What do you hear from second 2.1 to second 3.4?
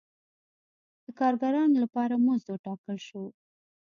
مزد وټاکل شو.